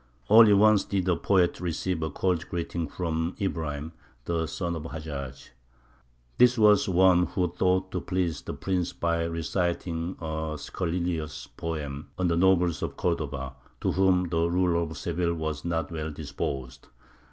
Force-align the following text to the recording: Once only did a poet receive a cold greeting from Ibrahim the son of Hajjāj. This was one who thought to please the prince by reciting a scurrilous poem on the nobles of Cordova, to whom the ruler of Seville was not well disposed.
Once 0.29 0.49
only 0.49 0.77
did 0.89 1.07
a 1.07 1.15
poet 1.15 1.59
receive 1.59 2.01
a 2.01 2.09
cold 2.09 2.49
greeting 2.49 2.87
from 2.87 3.35
Ibrahim 3.39 3.91
the 4.25 4.47
son 4.47 4.75
of 4.75 4.81
Hajjāj. 4.81 5.49
This 6.39 6.57
was 6.57 6.89
one 6.89 7.27
who 7.27 7.49
thought 7.51 7.91
to 7.91 8.01
please 8.01 8.41
the 8.41 8.53
prince 8.55 8.93
by 8.93 9.25
reciting 9.25 10.17
a 10.19 10.55
scurrilous 10.57 11.45
poem 11.55 12.09
on 12.17 12.29
the 12.29 12.35
nobles 12.35 12.81
of 12.81 12.97
Cordova, 12.97 13.53
to 13.79 13.91
whom 13.91 14.29
the 14.29 14.49
ruler 14.49 14.77
of 14.77 14.97
Seville 14.97 15.35
was 15.35 15.63
not 15.63 15.91
well 15.91 16.09
disposed. 16.09 16.87